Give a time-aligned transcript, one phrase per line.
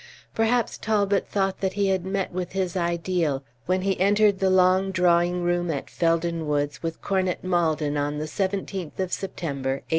[0.33, 4.89] Perhaps Talbot thought that he had met with his ideal when he entered the long
[4.89, 9.83] drawing room at Felden Woods with Cornet Maldon, on the seventeenth of September, 1857.